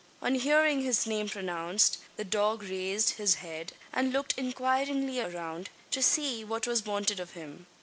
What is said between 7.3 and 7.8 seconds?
him.